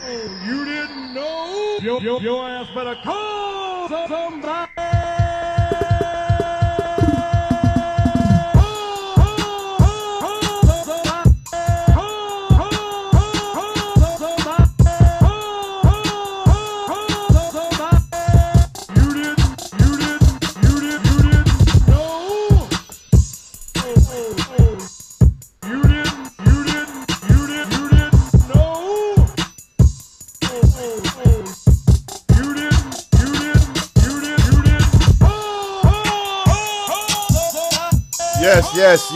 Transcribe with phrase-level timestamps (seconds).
[0.00, 1.78] oh, you didn't know?
[1.82, 4.81] Your, your, your ass better call somebody.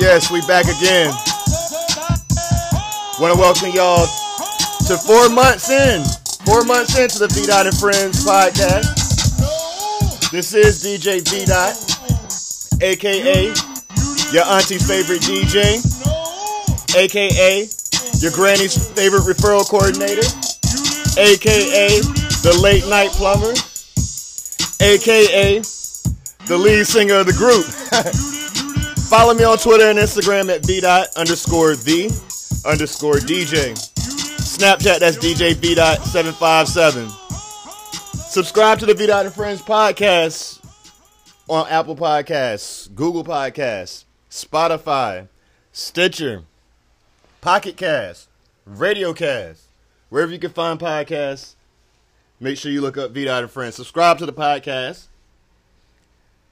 [0.06, 1.10] Yes, we back again.
[3.18, 4.06] Want to welcome y'all
[4.86, 5.98] to four months in,
[6.46, 8.86] four months into the V Dot and Friends podcast.
[10.30, 11.74] This is DJ V Dot,
[12.82, 13.50] aka
[14.30, 15.82] your auntie's favorite DJ,
[16.94, 17.66] aka
[18.22, 20.22] your granny's favorite referral coordinator,
[21.18, 21.98] aka
[22.46, 23.54] the late night plumber,
[24.80, 25.58] aka
[26.46, 27.66] the lead singer of the group.
[29.08, 32.06] Follow me on Twitter and Instagram at v dot underscore the
[32.66, 33.72] underscore DJ.
[33.94, 37.08] Snapchat, that's DJ V dot 757.
[38.18, 40.60] Subscribe to the V dot and Friends podcast
[41.48, 45.28] on Apple Podcasts, Google Podcasts, Spotify,
[45.70, 46.42] Stitcher,
[47.40, 48.28] Pocket Cast,
[48.64, 49.66] Radio Cast,
[50.08, 51.54] wherever you can find podcasts.
[52.40, 53.76] Make sure you look up V dot and Friends.
[53.76, 55.06] Subscribe to the podcast.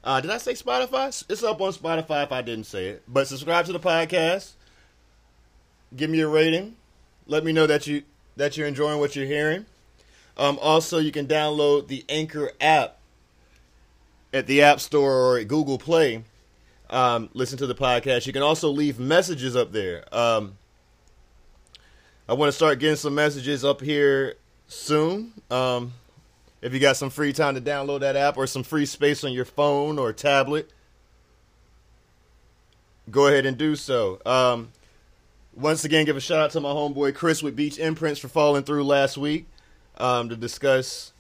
[0.05, 1.25] Uh, did I say Spotify?
[1.31, 3.03] It's up on Spotify if I didn't say it.
[3.09, 4.53] But subscribe to the podcast.
[5.97, 6.77] Give me a rating.
[7.27, 8.03] Let me know that you
[8.37, 9.65] that you're enjoying what you're hearing.
[10.37, 12.99] Um, also, you can download the Anchor app
[14.33, 16.25] at the App Store or at Google Play.
[16.91, 18.27] Um, listen to the podcast.
[18.27, 20.05] You can also leave messages up there.
[20.15, 20.59] Um,
[22.29, 24.35] I want to start getting some messages up here
[24.67, 25.33] soon.
[25.51, 25.93] Um,
[26.65, 29.35] if you got some free time to download that app or some free space on
[29.35, 30.71] your phone or tablet,
[33.11, 34.19] go ahead and do so.
[34.25, 34.71] Um,
[35.55, 38.63] once again, give a shout out to my homeboy Chris with Beach Imprints for falling
[38.63, 39.47] through last week
[39.99, 41.13] um, to discuss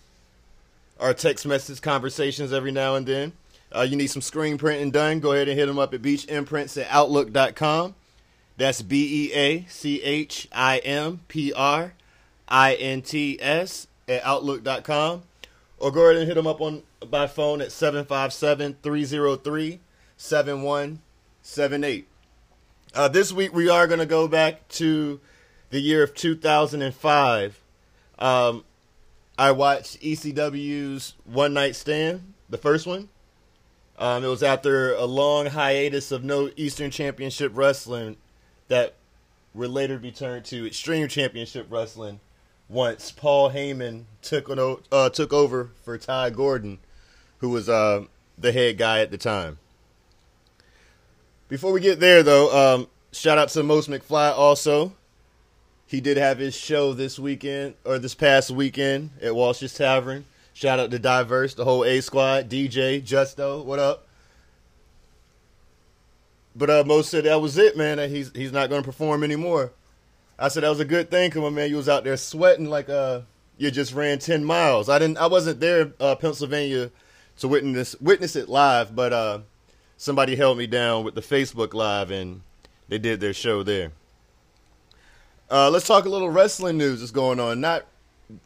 [0.98, 3.32] our text message conversations every now and then.
[3.70, 6.24] Uh, you need some screen printing done, go ahead and hit them up at Beach
[6.24, 7.94] Imprints at Outlook.com.
[8.56, 11.92] That's B E A C H I M P R
[12.48, 15.22] I N T S at Outlook.com.
[15.84, 19.80] Or go ahead and hit them up on by phone at 757 303
[20.16, 22.08] 7178.
[22.94, 25.20] Uh, this week we are going to go back to
[25.68, 27.60] the year of 2005.
[28.18, 28.64] Um,
[29.36, 33.10] I watched ECW's One Night Stand, the first one.
[33.98, 38.16] Um, it was after a long hiatus of no Eastern Championship Wrestling
[38.68, 38.94] that
[39.52, 42.20] would later be turned to Extreme Championship Wrestling
[42.68, 46.78] once Paul Heyman took on, uh, took over for Tod Gordon,
[47.38, 48.04] who was uh,
[48.38, 49.58] the head guy at the time.
[51.48, 54.92] Before we get there, though, um, shout out to Most McFly also.
[55.86, 60.24] He did have his show this weekend, or this past weekend at Walsh's Tavern.
[60.54, 64.06] Shout out to Diverse, the whole A Squad, DJ, Justo, what up?
[66.56, 67.98] But uh, Mo said that was it, man.
[68.08, 69.72] He's he's not going to perform anymore.
[70.38, 72.68] I said that was a good thing, cause my man, you was out there sweating
[72.68, 73.22] like uh
[73.56, 74.88] you just ran ten miles.
[74.88, 76.90] I didn't, I wasn't there, uh, Pennsylvania,
[77.38, 79.38] to witness witness it live, but uh,
[79.96, 82.42] somebody held me down with the Facebook Live, and
[82.88, 83.92] they did their show there.
[85.50, 87.60] Uh, let's talk a little wrestling news that's going on.
[87.60, 87.86] Not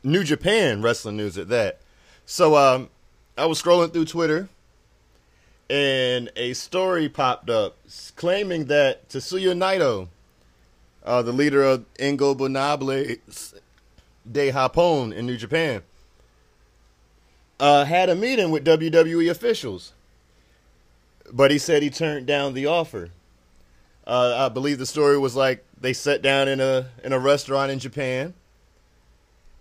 [0.03, 1.81] New Japan wrestling news at that.
[2.27, 2.91] So um,
[3.37, 4.49] I was scrolling through Twitter,
[5.71, 7.79] and a story popped up
[8.17, 10.09] claiming that Tetsuya Naito,
[11.05, 13.55] uh, the leader of Ingobernables
[14.31, 15.83] de Japón in New Japan,
[17.61, 19.93] uh, had a meeting with WWE officials,
[21.33, 23.11] but he said he turned down the offer.
[24.07, 27.71] Uh, I believe the story was like they sat down in a in a restaurant
[27.71, 28.35] in Japan,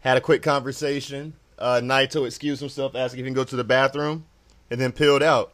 [0.02, 1.34] had a quick conversation.
[1.60, 4.26] Uh, Naito excused himself, asking if he can go to the bathroom,
[4.70, 5.54] and then peeled out.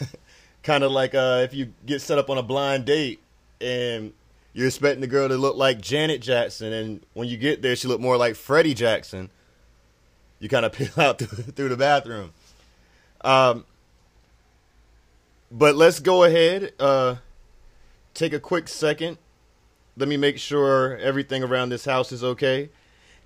[0.62, 3.20] kind of like uh, if you get set up on a blind date
[3.60, 4.12] and
[4.52, 7.88] you're expecting the girl to look like Janet Jackson, and when you get there, she
[7.88, 9.30] look more like Freddie Jackson.
[10.38, 12.32] You kind of peel out through, the bathroom.
[13.20, 13.64] Um,
[15.50, 16.72] but let's go ahead.
[16.78, 17.16] Uh,
[18.14, 19.18] take a quick second.
[19.96, 22.70] Let me make sure everything around this house is okay.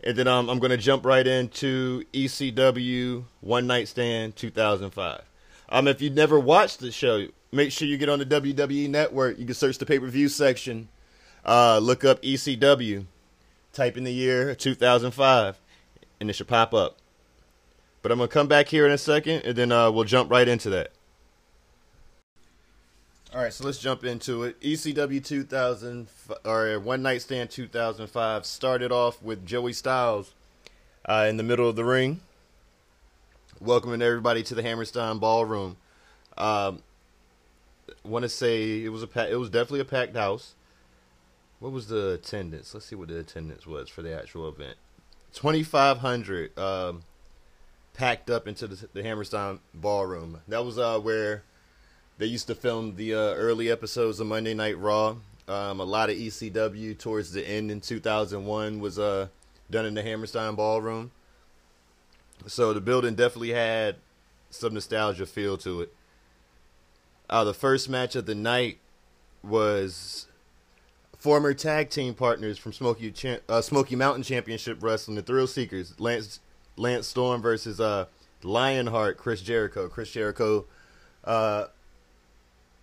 [0.03, 5.23] And then um, I'm going to jump right into ECW One Night Stand 2005.
[5.71, 9.39] Um, if you've never watched the show, make sure you get on the WWE Network.
[9.39, 10.89] You can search the pay per view section,
[11.45, 13.07] uh, look up ECW.
[13.73, 15.59] type in the year 2005,
[16.21, 16.97] and it should pop up.
[18.03, 20.47] But I'm gonna come back here in a second, and then uh, we'll jump right
[20.47, 20.93] into that.
[23.35, 24.61] All right, so let's jump into it.
[24.61, 26.07] ECW 2000
[26.45, 30.35] or One Night Stand 2005 started off with Joey Styles
[31.05, 32.21] uh, in the middle of the ring,
[33.61, 35.77] welcoming everybody to the Hammerstein Ballroom.
[36.39, 36.83] Um,
[38.05, 40.55] Want to say it was a it was definitely a packed house.
[41.61, 42.75] What was the attendance?
[42.75, 44.77] Let's see what the attendance was for the actual event.
[45.33, 47.03] 2,500 um,
[47.95, 50.41] packed up into the, the Hammerstein Ballroom.
[50.49, 51.43] That was uh, where
[52.19, 55.17] they used to film the uh, early episodes of Monday Night Raw.
[55.47, 59.29] Um, a lot of ECW towards the end in 2001 was uh,
[59.71, 61.11] done in the Hammerstein Ballroom.
[62.47, 63.97] So the building definitely had
[64.51, 65.95] some nostalgia feel to it.
[67.29, 68.79] Uh, the first match of the night
[69.43, 70.27] was
[71.25, 73.11] former tag team partners from Smoky
[73.49, 76.39] uh, Smoky Mountain Championship Wrestling, the Thrill Seekers, Lance
[76.77, 78.05] Lance Storm versus uh,
[78.43, 79.89] Lionheart, Chris Jericho.
[79.89, 80.67] Chris Jericho
[81.25, 81.65] uh,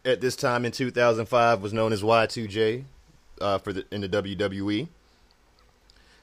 [0.04, 2.86] at this time in 2005 was known as Y2J
[3.40, 4.88] uh, for the in the WWE.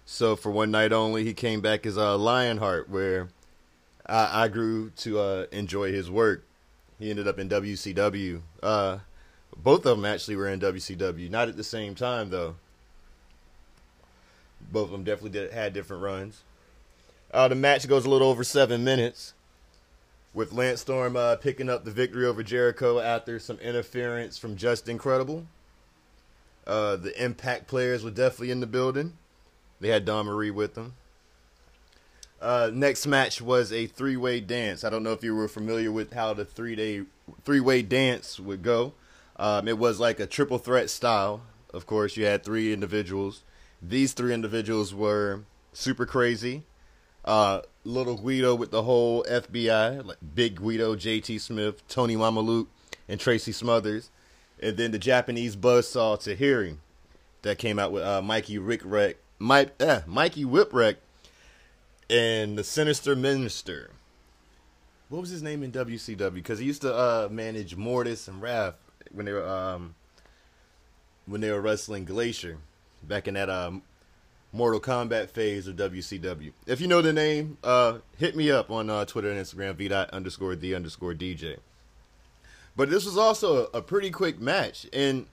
[0.05, 3.29] So for one night only, he came back as uh, Lionheart, where
[4.07, 6.45] I, I grew to uh, enjoy his work.
[6.99, 8.41] He ended up in WCW.
[9.63, 12.57] Both of them actually were in WCW, not at the same time though.
[14.71, 16.43] Both of them definitely did, had different runs.
[17.33, 19.35] Uh, the match goes a little over seven minutes
[20.33, 24.99] with Lance Storm uh, picking up the victory over Jericho after some interference from Justin
[24.99, 25.47] Credible.
[26.67, 29.15] Uh, the Impact players were definitely in the building.
[29.81, 30.95] They had Dawn Marie with them.
[32.41, 34.85] Uh, next match was a three-way dance.
[34.85, 37.03] I don't know if you were familiar with how the three-day
[37.45, 38.93] three-way dance would go.
[39.39, 41.43] Um, it was like a triple threat style.
[41.73, 43.45] Of course, you had three individuals.
[43.81, 46.65] These three individuals were super crazy,
[47.25, 52.67] uh, Little Guido with the whole FBI, like Big Guido, JT Smith, Tony Mamaluke,
[53.09, 54.11] and Tracy Smothers.
[54.61, 56.79] And then the Japanese buzzsaw Tajiri
[57.43, 60.97] that came out with uh, Mikey Rickwreck, Mike, eh, Mikey Whipwreck,
[62.11, 63.91] and the Sinister Minister.
[65.09, 66.35] What was his name in WCW?
[66.35, 68.75] Because he used to uh, manage Mortis and Wrath
[69.13, 69.95] when they were um,
[71.27, 72.59] when they were wrestling Glacier
[73.03, 73.83] back in that um,
[74.53, 76.53] Mortal Kombat phase of WCW.
[76.67, 79.89] If you know the name, uh, hit me up on uh, Twitter and Instagram, v
[79.89, 81.59] dot underscore d underscore DJ.
[82.75, 85.27] But this was also a pretty quick match, and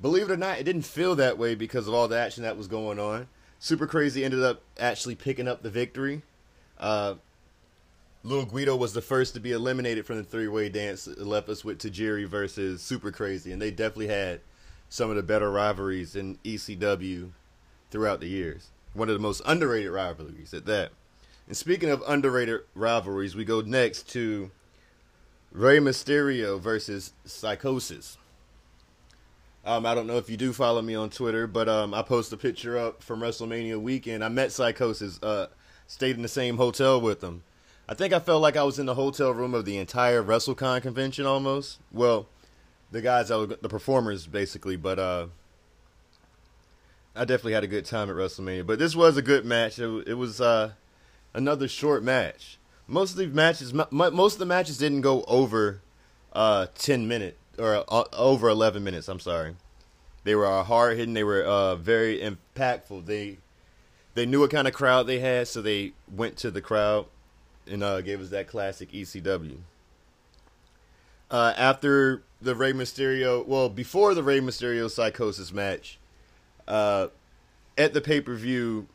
[0.00, 2.56] believe it or not, it didn't feel that way because of all the action that
[2.56, 3.28] was going on.
[3.58, 6.22] Super Crazy ended up actually picking up the victory.
[6.78, 7.14] Uh,
[8.24, 11.08] Little Guido was the first to be eliminated from the three-way dance.
[11.08, 14.40] It left us with Tajiri versus Super Crazy, and they definitely had
[14.88, 17.30] some of the better rivalries in ECW
[17.90, 18.70] throughout the years.
[18.94, 20.92] One of the most underrated rivalries at that.
[21.48, 24.52] And speaking of underrated rivalries, we go next to
[25.50, 28.18] Rey Mysterio versus Psychosis.
[29.64, 32.32] Um, I don't know if you do follow me on Twitter, but um, I post
[32.32, 34.22] a picture up from WrestleMania weekend.
[34.22, 35.48] I met Psychosis, uh,
[35.88, 37.42] stayed in the same hotel with them.
[37.88, 40.82] I think I felt like I was in the hotel room of the entire WrestleCon
[40.82, 41.80] convention almost.
[41.90, 42.28] Well,
[42.90, 45.26] the guys, I was, the performers basically, but uh,
[47.16, 48.66] I definitely had a good time at WrestleMania.
[48.66, 49.78] But this was a good match.
[49.78, 50.72] It, it was uh,
[51.34, 52.58] another short match.
[52.86, 55.80] Most of the matches, most of the matches didn't go over
[56.32, 59.08] uh, ten minutes or uh, over eleven minutes.
[59.08, 59.56] I'm sorry.
[60.24, 61.14] They were uh, hard hitting.
[61.14, 63.06] They were uh, very impactful.
[63.06, 63.38] They
[64.14, 67.06] they knew what kind of crowd they had, so they went to the crowd
[67.66, 69.58] and uh, gave us that classic ECW.
[71.30, 75.98] Uh, after the Rey Mysterio, well, before the Rey Mysterio Psychosis match,
[76.68, 77.08] uh,
[77.78, 78.86] at the pay per view,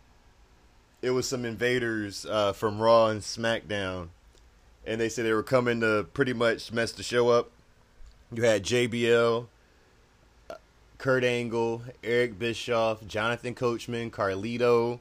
[1.02, 4.10] it was some invaders uh, from Raw and SmackDown,
[4.86, 7.52] and they said they were coming to pretty much mess the show up.
[8.32, 9.48] You had JBL,
[10.50, 10.56] uh,
[10.98, 15.00] Kurt Angle, Eric Bischoff, Jonathan Coachman, Carlito,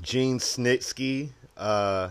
[0.00, 1.30] Gene Snitsky.
[1.56, 2.10] Uh,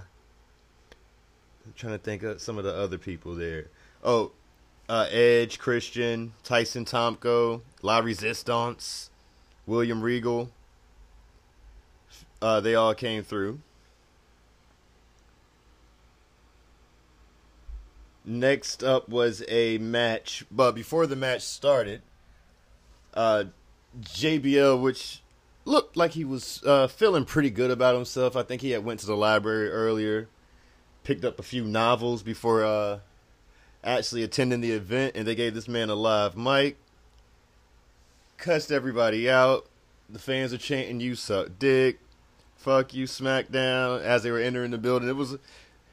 [1.65, 3.67] I'm trying to think of some of the other people there.
[4.03, 4.32] Oh,
[4.89, 9.10] uh, Edge, Christian, Tyson Tomko, La Resistance,
[9.65, 10.51] William Regal.
[12.41, 13.60] Uh, they all came through.
[18.24, 22.01] Next up was a match, but before the match started,
[23.13, 23.46] uh,
[24.01, 25.22] JBL, which
[25.68, 28.36] looked like he was uh, feeling pretty good about himself.
[28.36, 30.30] I think he had went to the library earlier,
[31.04, 33.00] picked up a few novels before uh,
[33.84, 36.78] actually attending the event, and they gave this man a live mic.
[38.38, 39.68] cussed everybody out.
[40.10, 42.00] The fans are chanting "You suck dick,"
[42.56, 45.10] "Fuck you, SmackDown" as they were entering the building.
[45.10, 45.38] It was,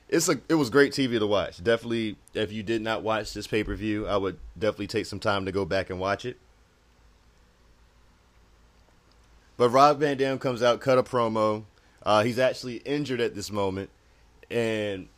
[0.09, 1.62] it's a, it was great TV to watch.
[1.62, 5.19] Definitely, if you did not watch this pay per view, I would definitely take some
[5.19, 6.38] time to go back and watch it.
[9.56, 11.64] But Rob Van Dam comes out, cut a promo.
[12.02, 13.90] Uh, he's actually injured at this moment,
[14.50, 15.08] and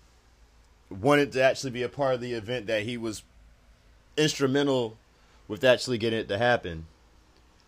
[0.90, 3.22] wanted to actually be a part of the event that he was
[4.16, 4.96] instrumental
[5.48, 6.86] with actually getting it to happen.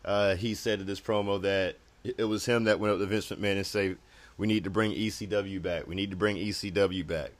[0.04, 3.28] Uh, he said in this promo that it was him that went up to Vince
[3.28, 3.96] McMahon and say,
[4.36, 5.86] "We need to bring ECW back.
[5.86, 7.30] We need to bring ECW back."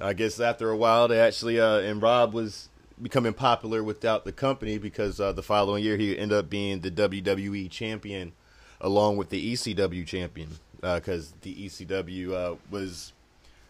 [0.00, 2.68] I guess after a while, they actually uh, and Rob was
[3.00, 6.90] becoming popular without the company because uh, the following year he ended up being the
[6.90, 8.32] WWE champion
[8.80, 13.12] along with the ECW champion because uh, the ECW uh, was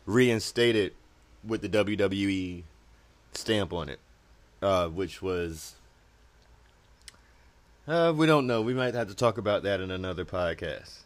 [0.07, 0.93] reinstated
[1.47, 2.62] with the WWE
[3.33, 4.00] stamp on it,
[4.62, 5.75] uh, which was.
[7.87, 8.62] Uh, we don't know.
[8.62, 11.00] We might have to talk about that in another podcast.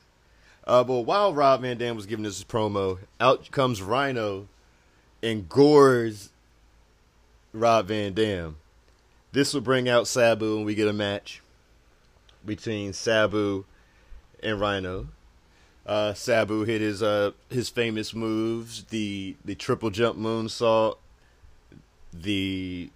[0.64, 4.48] Uh, but while Rob Van Dam was giving this promo, out comes Rhino
[5.22, 6.30] and gores
[7.60, 8.56] Rob Van Dam.
[9.32, 11.42] This will bring out Sabu, and we get a match
[12.44, 13.64] between Sabu
[14.42, 15.08] and Rhino.
[15.84, 20.96] Uh, Sabu hit his uh, his famous moves: the the triple jump moonsault,
[22.12, 22.90] the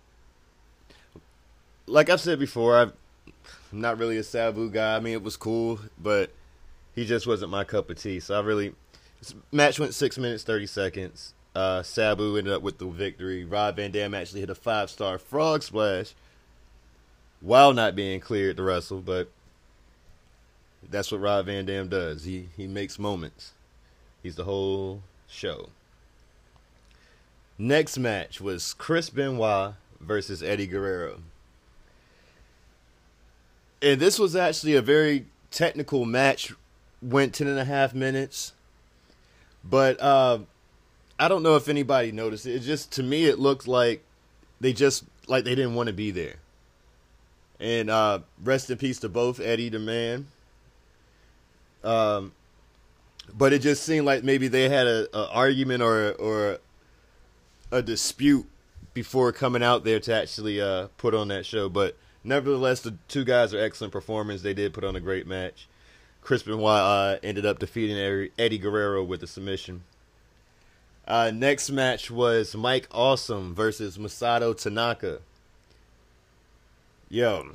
[1.86, 2.76] like I've said before.
[2.76, 2.92] i am
[3.72, 4.96] not really a Sabu guy.
[4.96, 6.30] I mean, it was cool, but
[6.94, 8.20] he just wasn't my cup of tea.
[8.20, 8.74] So I really
[9.50, 11.34] match went six minutes thirty seconds.
[11.54, 13.44] Uh, Sabu ended up with the victory.
[13.44, 16.14] Rob Van Dam actually hit a five star frog splash
[17.40, 19.28] while not being cleared to wrestle, but
[20.88, 22.24] that's what Rob Van Dam does.
[22.24, 23.52] He he makes moments.
[24.22, 25.68] He's the whole show.
[27.58, 31.20] Next match was Chris Benoit versus Eddie Guerrero.
[33.80, 36.52] And this was actually a very technical match.
[37.02, 38.52] Went ten and a half minutes.
[39.64, 40.40] But uh,
[41.22, 42.56] I don't know if anybody noticed it.
[42.56, 44.02] It just to me it looked like
[44.60, 46.34] they just like they didn't want to be there.
[47.60, 50.26] And uh, rest in peace to both Eddie the man.
[51.84, 52.32] Um,
[53.32, 56.58] but it just seemed like maybe they had a, a argument or or
[57.70, 58.46] a dispute
[58.92, 61.68] before coming out there to actually uh, put on that show.
[61.68, 64.42] But nevertheless, the two guys are excellent performers.
[64.42, 65.68] They did put on a great match.
[66.20, 69.84] Chris Benoit uh, ended up defeating Eddie Guerrero with a submission.
[71.12, 75.18] Uh, next match was Mike Awesome versus Masato Tanaka.
[77.10, 77.52] Yo,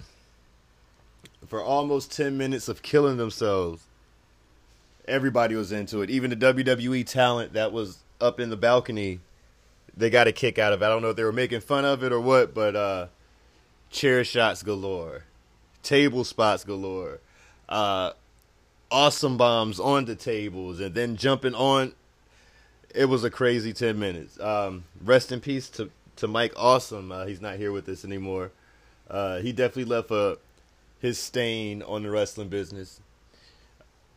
[1.48, 3.82] for almost 10 minutes of killing themselves,
[5.08, 6.12] everybody was into it.
[6.12, 9.22] Even the WWE talent that was up in the balcony,
[9.96, 10.86] they got a kick out of it.
[10.86, 13.08] I don't know if they were making fun of it or what, but uh,
[13.90, 15.24] chair shots galore,
[15.82, 17.22] table spots galore,
[17.68, 18.12] uh,
[18.92, 21.94] awesome bombs on the tables, and then jumping on
[22.98, 24.40] it was a crazy ten minutes.
[24.40, 27.12] Um, rest in peace to to Mike Awesome.
[27.12, 28.52] Uh, he's not here with us anymore.
[29.10, 30.38] Uh, he definitely left a
[31.00, 33.00] his stain on the wrestling business.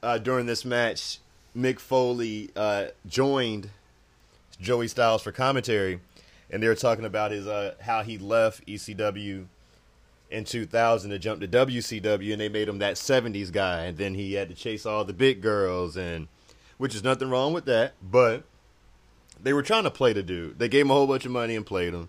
[0.02, 1.18] Uh, during this match,
[1.54, 3.68] Mick Foley uh, joined
[4.58, 6.00] Joey Styles for commentary,
[6.50, 9.44] and they were talking about his uh, how he left ECW
[10.30, 14.14] in 2000 to jump to WCW, and they made him that 70s guy, and then
[14.14, 16.28] he had to chase all the big girls, and
[16.78, 18.44] which is nothing wrong with that, but
[19.42, 20.58] they were trying to play the dude.
[20.58, 22.08] They gave him a whole bunch of money and played him.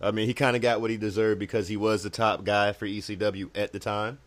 [0.00, 2.72] I mean, he kind of got what he deserved because he was the top guy
[2.72, 4.18] for ECW at the time.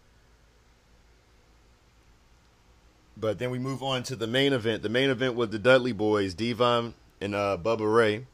[3.16, 4.84] But then we move on to the main event.
[4.84, 8.26] The main event was the Dudley Boys, Devon and uh, Bubba Ray,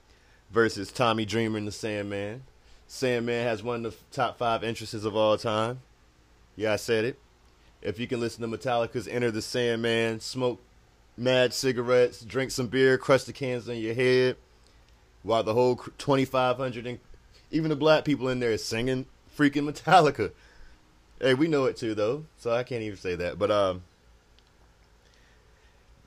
[0.52, 2.44] versus Tommy Dreamer and the Sandman.
[2.88, 5.82] Sandman has one of the top five entrances of all time.
[6.56, 7.20] Yeah, I said it.
[7.82, 10.62] If you can listen to Metallica's Enter the Sandman, smoke
[11.18, 14.38] mad cigarettes, drink some beer, crush the cans on your head,
[15.24, 17.00] while the whole 2,500 and
[17.52, 19.06] even the black people in there is singing
[19.36, 20.32] freaking Metallica.
[21.20, 23.40] Hey, we know it too, though, so I can't even say that.
[23.40, 23.84] But um,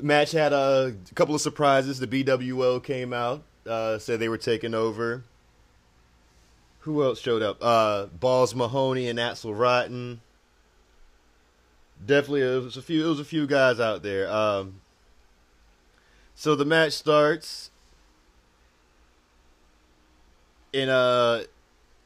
[0.01, 1.99] match had a couple of surprises.
[1.99, 5.25] The BWO came out, uh, said they were taking over.
[6.81, 7.59] Who else showed up?
[7.61, 10.21] Uh, Balls Mahoney and Axl Rotten.
[12.05, 13.05] Definitely, it was a few.
[13.05, 14.31] It was a few guys out there.
[14.31, 14.80] Um,
[16.41, 17.71] so the match starts,
[20.73, 21.43] and uh,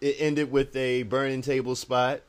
[0.00, 2.20] it ended with a burning table spot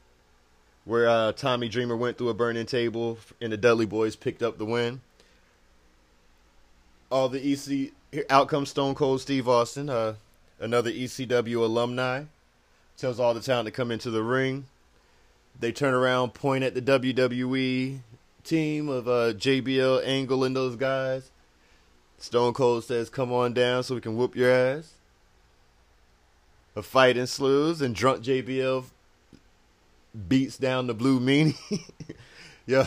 [0.83, 4.59] where uh, Tommy Dreamer went through a burning table, and the Dudley Boys picked up
[4.59, 5.01] the win.
[7.09, 7.91] All the EC
[8.29, 10.13] out comes Stone Cold Steve Austin, uh,
[10.59, 12.25] another ECW alumni,
[12.97, 14.67] tells all the talent to come into the ring.
[15.59, 17.97] they turn around, point at the WWE
[18.43, 21.31] team of uh, JBL, Angle, and those guys.
[22.17, 24.93] Stone Cold says, "Come on down, so we can whoop your ass."
[26.75, 28.85] A fight ensues, and drunk JBL
[30.27, 31.55] beats down the Blue Meanie.
[32.65, 32.85] yo,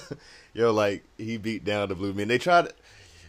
[0.54, 2.28] yo, like he beat down the Blue Meanie.
[2.28, 2.72] They tried.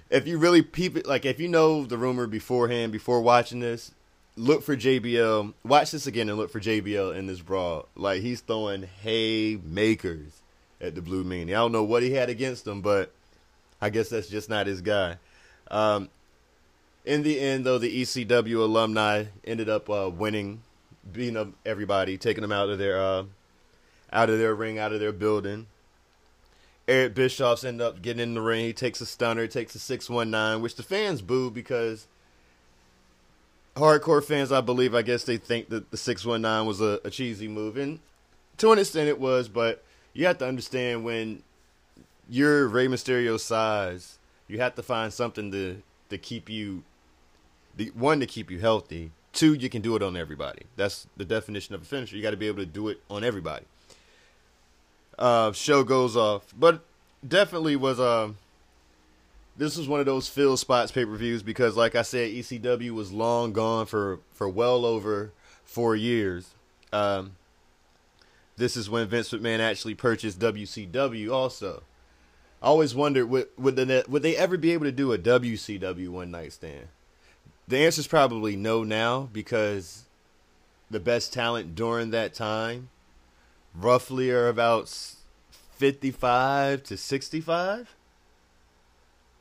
[0.10, 3.92] If you really peep it, like if you know the rumor beforehand, before watching this,
[4.36, 5.54] look for JBL.
[5.64, 7.88] Watch this again and look for JBL in this brawl.
[7.96, 10.42] Like he's throwing haymakers
[10.82, 11.50] at the Blue Meanie.
[11.50, 13.12] I don't know what he had against him, but
[13.82, 15.18] I guess that's just not his guy.
[15.70, 16.10] Um,
[17.06, 20.62] in the end, though, the ECW alumni ended up uh, winning,
[21.12, 23.24] beating up everybody, taking them out of their uh,
[24.12, 25.68] out of their ring, out of their building.
[26.88, 28.66] Eric Bischoff's end up getting in the ring.
[28.66, 32.08] He takes a stunner, takes a six one nine, which the fans boo because
[33.76, 37.00] hardcore fans, I believe, I guess they think that the six one nine was a,
[37.04, 38.00] a cheesy move, and
[38.58, 39.50] to an extent it was.
[39.50, 39.84] But
[40.14, 41.42] you have to understand when
[42.30, 44.19] you're Rey Mysterio's size,
[44.50, 46.84] you have to find something to to keep you
[47.78, 49.12] the one to keep you healthy.
[49.32, 50.64] Two, you can do it on everybody.
[50.76, 52.16] That's the definition of a finisher.
[52.18, 53.66] You got to be able to do it on everybody.
[55.18, 56.82] Uh, show goes off, but
[57.26, 58.38] definitely was um.
[59.56, 62.92] this was one of those fill spots pay per views because, like I said, ECW
[62.92, 65.32] was long gone for for well over
[65.64, 66.50] four years.
[66.92, 67.34] Um,
[68.58, 71.32] this is when Vince McMahon actually purchased WCW.
[71.32, 71.84] Also,
[72.62, 76.10] I always wondered would would, the, would they ever be able to do a WCW
[76.10, 76.88] one night stand?
[77.68, 80.06] The answer is probably no now because
[80.90, 82.90] the best talent during that time
[83.76, 84.90] roughly are about
[85.78, 87.96] 55 to 65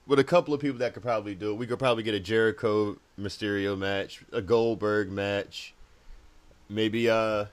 [0.07, 1.57] with a couple of people that could probably do it.
[1.57, 5.75] We could probably get a jericho mysterio match a goldberg match
[6.69, 7.47] maybe uh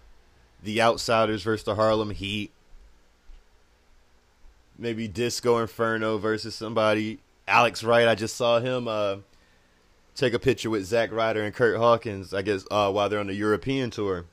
[0.64, 2.52] the outsiders versus the harlem heat
[4.78, 9.16] maybe disco inferno versus somebody alex wright i just saw him uh
[10.16, 13.28] take a picture with Zack Ryder and Kurt Hawkins, I guess, uh, while they're on
[13.28, 14.26] the European tour.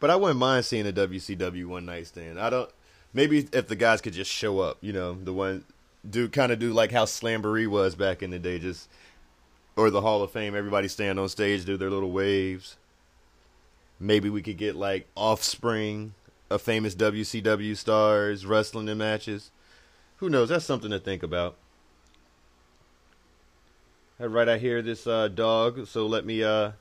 [0.00, 2.38] But I wouldn't mind seeing a WCW one night stand.
[2.38, 2.70] I don't.
[3.12, 5.64] Maybe if the guys could just show up, you know, the one
[6.08, 8.88] do kind of do like how Slamboree was back in the day, just
[9.76, 10.54] or the Hall of Fame.
[10.54, 12.76] Everybody stand on stage, do their little waves.
[13.98, 16.14] Maybe we could get like Offspring,
[16.50, 19.50] a famous WCW stars wrestling in matches.
[20.16, 20.48] Who knows?
[20.48, 21.56] That's something to think about.
[24.20, 26.72] Right, I hear this uh, dog, so let me uh,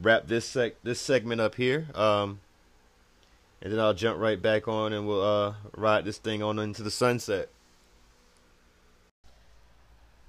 [0.00, 2.40] wrap this sec- this segment up here, um,
[3.60, 6.82] and then I'll jump right back on and we'll uh, ride this thing on into
[6.82, 7.50] the sunset.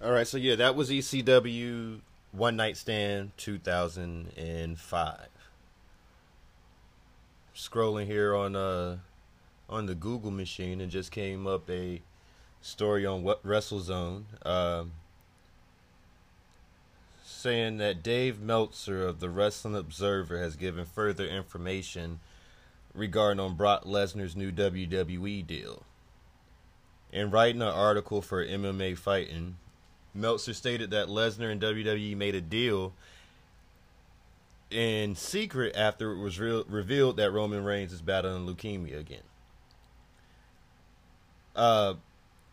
[0.03, 2.01] All right, so yeah, that was ECW
[2.33, 5.27] One Night Stand 2005.
[7.55, 8.97] Scrolling here on uh
[9.69, 12.01] on the Google machine and just came up a
[12.61, 14.23] story on what WrestleZone.
[14.45, 14.91] Um,
[17.23, 22.19] saying that Dave Meltzer of the Wrestling Observer has given further information
[22.93, 25.83] regarding on Brock Lesnar's new WWE deal.
[27.11, 29.57] In writing an article for MMA Fighting,
[30.13, 32.93] Meltzer stated that Lesnar and WWE made a deal
[34.71, 39.23] in secret after it was re- revealed that Roman Reigns is battling leukemia again.
[41.55, 41.95] Uh,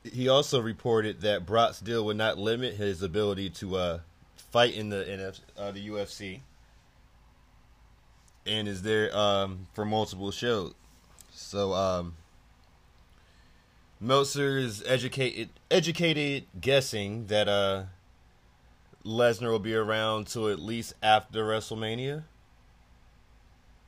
[0.04, 3.98] he also reported that Brock's deal would not limit his ability to uh,
[4.36, 6.40] fight in the NF, uh, the UFC,
[8.46, 10.74] and is there um, for multiple shows.
[11.30, 12.16] So um,
[14.00, 17.84] Meltzer is educated educated guessing that uh,
[19.08, 22.24] Lesnar will be around till at least after WrestleMania.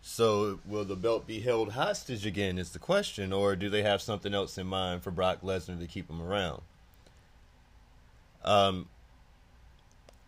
[0.01, 2.57] So will the belt be held hostage again?
[2.57, 5.87] Is the question, or do they have something else in mind for Brock Lesnar to
[5.87, 6.63] keep him around?
[8.43, 8.89] Um,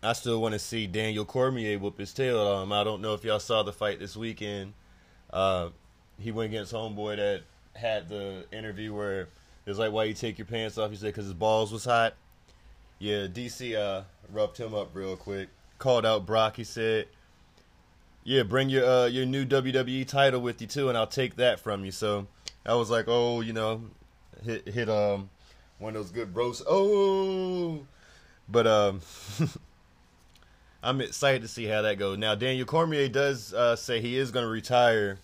[0.03, 2.39] I still want to see Daniel Cormier whoop his tail.
[2.39, 4.73] Um, I don't know if y'all saw the fight this weekend.
[5.31, 5.69] Uh,
[6.19, 7.41] he went against homeboy that
[7.73, 9.29] had the interview where it
[9.65, 12.13] was like, "Why you take your pants off?" He said, "Cause his balls was hot."
[12.99, 15.49] Yeah, DC uh, rubbed him up real quick.
[15.79, 16.57] Called out Brock.
[16.57, 17.07] He said,
[18.23, 21.59] "Yeah, bring your uh, your new WWE title with you too, and I'll take that
[21.59, 22.27] from you." So
[22.65, 23.81] I was like, "Oh, you know,
[24.43, 25.29] hit hit um
[25.79, 27.85] one of those good bros." Oh,
[28.47, 29.01] but um.
[30.85, 32.17] I'm excited to see how that goes.
[32.17, 35.17] Now, Daniel Cormier does uh, say he is going to retire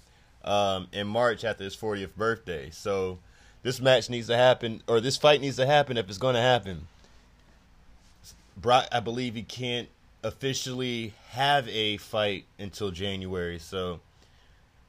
[0.45, 2.69] um, in March after his 40th birthday.
[2.69, 3.19] So
[3.61, 6.41] this match needs to happen, or this fight needs to happen if it's going to
[6.41, 6.87] happen.
[8.61, 9.89] Brock, I believe he can't
[10.23, 13.59] officially have a fight until January.
[13.59, 14.01] So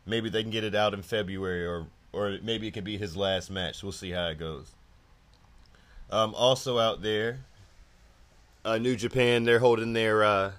[0.07, 3.17] maybe they can get it out in February, or or maybe it can be his
[3.17, 3.83] last match.
[3.83, 4.73] We'll see how it goes.
[6.11, 7.41] Um, also out there,
[8.65, 10.53] uh, New Japan they're holding their uh,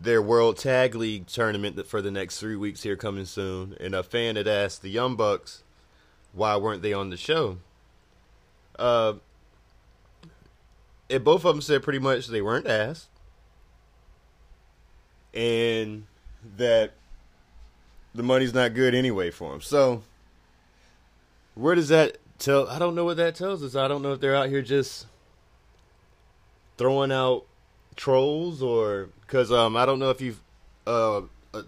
[0.00, 3.76] their World Tag League tournament for the next three weeks here coming soon.
[3.80, 5.62] And a fan had asked the Young Bucks
[6.32, 7.58] why weren't they on the show.
[8.78, 9.14] Uh,
[11.12, 13.08] and both of them said pretty much they weren't asked,
[15.34, 16.06] and
[16.56, 16.92] that
[18.14, 19.60] the money's not good anyway for them.
[19.60, 20.02] So,
[21.54, 22.66] where does that tell?
[22.68, 23.76] I don't know what that tells us.
[23.76, 25.06] I don't know if they're out here just
[26.78, 27.44] throwing out
[27.94, 30.40] trolls or because um I don't know if you've
[30.86, 31.22] uh, uh,
[31.52, 31.62] uh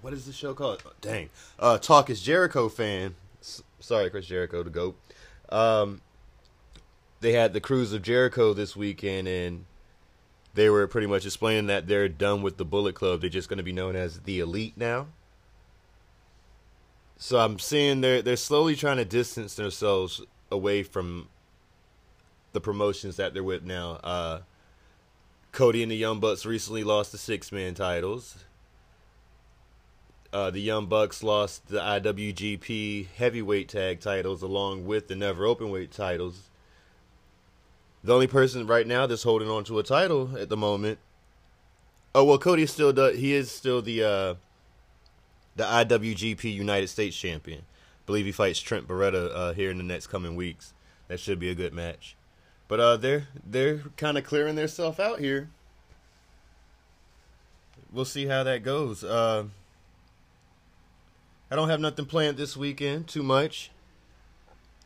[0.00, 0.82] what is the show called?
[1.02, 1.28] Dang,
[1.58, 3.14] uh, Talk is Jericho fan.
[3.42, 4.96] S- sorry, Chris Jericho, the goat.
[5.50, 6.00] Um,
[7.20, 9.64] they had the Cruise of Jericho this weekend, and
[10.54, 13.20] they were pretty much explaining that they're done with the Bullet Club.
[13.20, 15.08] They're just going to be known as the Elite now.
[17.18, 21.28] So I'm seeing they're they're slowly trying to distance themselves away from
[22.52, 23.92] the promotions that they're with now.
[24.04, 24.40] Uh,
[25.52, 28.44] Cody and the Young Bucks recently lost the six man titles.
[30.32, 35.90] Uh, the Young Bucks lost the IWGP Heavyweight Tag titles along with the Never Openweight
[35.92, 36.50] titles.
[38.06, 41.00] The only person right now that's holding on to a title at the moment.
[42.14, 43.18] Oh well, Cody still does.
[43.18, 44.34] He is still the uh,
[45.56, 47.62] the IWGP United States champion.
[47.62, 50.72] I believe he fights Trent Beretta uh, here in the next coming weeks.
[51.08, 52.14] That should be a good match.
[52.68, 55.50] But uh, they're they're kind of clearing themselves out here.
[57.92, 59.02] We'll see how that goes.
[59.02, 59.46] Uh,
[61.50, 63.72] I don't have nothing planned this weekend too much,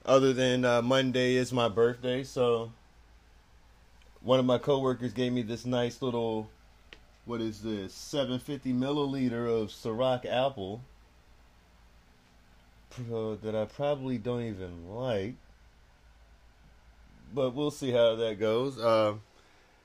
[0.06, 2.24] other than uh, Monday is my birthday.
[2.24, 2.72] So
[4.22, 6.48] one of my coworkers gave me this nice little,
[7.24, 10.83] what is this, 750 milliliter of Ciroc apple
[13.42, 15.35] that I probably don't even like
[17.35, 18.78] but we'll see how that goes.
[18.78, 19.14] Uh,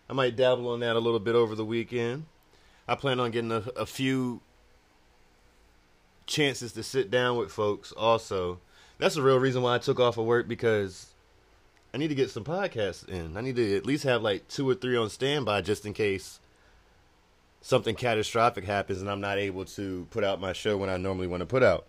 [0.10, 2.26] I might dabble on that a little bit over the weekend.
[2.88, 4.42] I plan on getting a, a few
[6.28, 7.92] chances to sit down with folks.
[7.92, 8.60] Also,
[8.98, 11.08] that's the real reason why I took off of work because
[11.96, 13.38] I need to get some podcasts in.
[13.38, 16.42] I need to at least have like two or three on standby just in case
[17.62, 21.28] something catastrophic happens and I'm not able to put out my show when I normally
[21.28, 21.86] want to put out.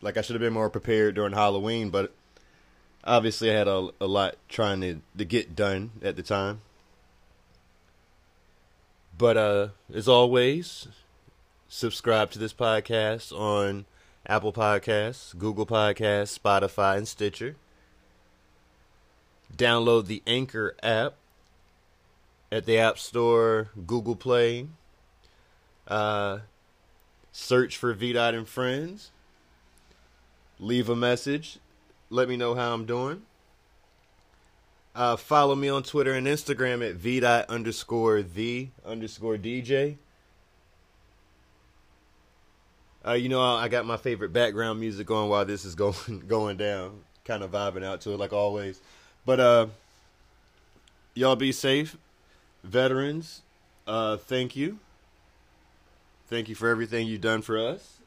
[0.00, 2.12] Like I should have been more prepared during Halloween, but
[3.02, 6.60] obviously I had a, a lot trying to, to get done at the time.
[9.18, 10.86] But uh, as always,
[11.68, 13.86] subscribe to this podcast on
[14.24, 17.56] Apple Podcasts, Google Podcasts, Spotify, and Stitcher.
[19.56, 21.14] Download the Anchor app
[22.50, 24.66] at the App Store, Google Play.
[25.86, 26.40] Uh,
[27.32, 29.10] search for VDOT and Friends.
[30.58, 31.58] Leave a message
[32.10, 33.22] let me know how I'm doing.
[34.94, 39.96] Uh, follow me on Twitter and Instagram at v underscore the underscore DJ.
[43.06, 46.56] Uh, you know, I got my favorite background music on while this is going going
[46.56, 48.82] down, kind of vibing out to it like always.
[49.24, 49.66] But uh,
[51.14, 51.96] y'all be safe,
[52.64, 53.42] veterans.
[53.86, 54.78] Uh, thank you.
[56.28, 58.00] Thank you for everything you've done for us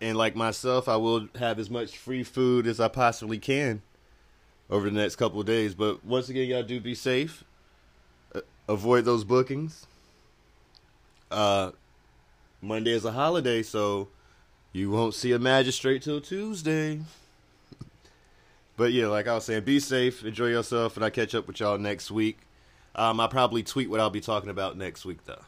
[0.00, 3.82] and like myself, I will have as much free food as I possibly can
[4.68, 5.74] over the next couple of days.
[5.74, 7.44] But once again, y'all do be safe.
[8.34, 9.86] Uh, avoid those bookings.
[11.30, 11.72] Uh,
[12.60, 14.08] Monday is a holiday, so
[14.72, 17.00] you won't see a magistrate till Tuesday.
[18.76, 21.60] But yeah, like I was saying, be safe, enjoy yourself, and I catch up with
[21.60, 22.38] y'all next week.
[22.94, 25.42] Um, I'll probably tweet what I'll be talking about next week, though.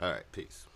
[0.00, 0.67] All right, peace.